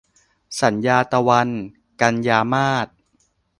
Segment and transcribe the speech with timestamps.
[0.61, 1.49] สัญญาตะวัน-
[2.01, 2.87] กันยามาส